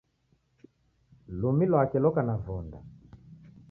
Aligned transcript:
Lumi 1.39 1.65
lwake 1.69 1.97
loka 1.99 2.21
na 2.23 2.35
vonda 2.43 2.79